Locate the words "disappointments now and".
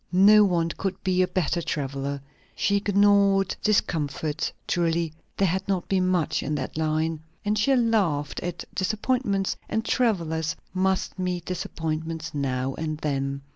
11.45-12.97